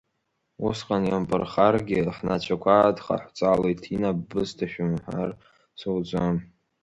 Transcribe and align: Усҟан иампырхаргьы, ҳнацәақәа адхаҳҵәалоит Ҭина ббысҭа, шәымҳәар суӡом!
Усҟан 0.65 1.03
иампырхаргьы, 1.07 1.99
ҳнацәақәа 2.15 2.75
адхаҳҵәалоит 2.79 3.79
Ҭина 3.83 4.09
ббысҭа, 4.19 4.65
шәымҳәар 4.71 5.31
суӡом! 5.79 6.35